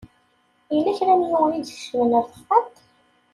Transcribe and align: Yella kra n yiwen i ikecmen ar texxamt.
Yella 0.73 0.97
kra 0.97 1.13
n 1.19 1.21
yiwen 1.29 1.53
i 1.57 1.59
ikecmen 1.61 2.11
ar 2.19 2.25
texxamt. 2.31 2.75